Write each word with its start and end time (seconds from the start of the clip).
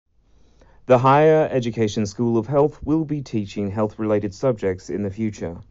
The 0.87 0.97
Higher 0.97 1.47
Education 1.51 2.07
School 2.07 2.35
of 2.39 2.47
Health 2.47 2.83
will 2.83 3.05
be 3.05 3.21
teaching 3.21 3.69
health-related 3.69 4.33
subjects 4.33 4.89
in 4.89 5.03
the 5.03 5.11
future. 5.11 5.59